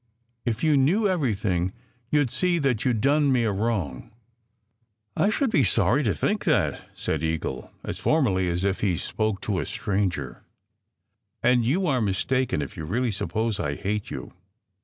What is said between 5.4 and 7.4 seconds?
be sorry to think that," said